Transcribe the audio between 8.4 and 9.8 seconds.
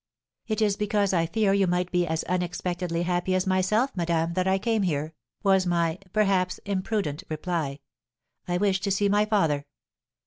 'I wish to see my father.'